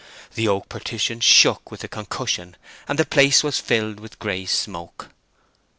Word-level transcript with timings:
The 0.33 0.47
oak 0.47 0.67
partition 0.67 1.19
shook 1.19 1.69
with 1.69 1.81
the 1.81 1.87
concussion, 1.87 2.57
and 2.87 2.97
the 2.97 3.05
place 3.05 3.43
was 3.43 3.59
filled 3.59 3.99
with 3.99 4.17
grey 4.17 4.47
smoke. 4.47 5.09